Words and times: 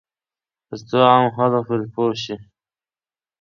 ترڅو 0.67 0.99
عام 1.09 1.25
خلک 1.35 1.61
پرې 1.67 1.85
پوه 1.93 2.13
شي. 2.23 2.35